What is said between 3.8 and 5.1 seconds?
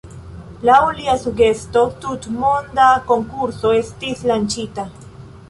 estis lanĉita.